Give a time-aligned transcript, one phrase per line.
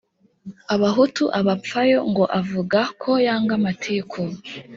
[0.75, 4.21] abahutu abapfayo ngo avuga ko yanga amatiku